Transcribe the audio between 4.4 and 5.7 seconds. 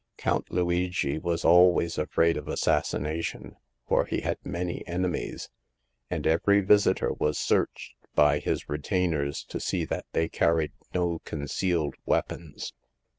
many enemies;